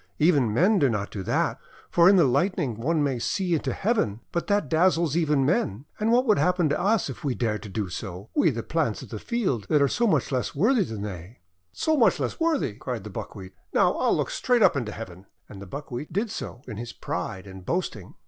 [0.17, 1.59] Even men do not do that.
[1.91, 5.35] For in the Light ning one may see into Heaven; but that dazzles THE PROUD
[5.45, 5.85] BUCKWHEAT 341 even men.
[5.99, 9.03] And what would happen to us if we dared to do so— we the plants
[9.03, 11.37] of the field that are so much less worthy than they!'1
[11.73, 13.53] :<So much less worthy!" cried the Buckwheat.
[13.73, 17.45] "Now, I'll look straight up into Heaven!' And the Buckwheat did so in its pride
[17.45, 18.15] and boasting.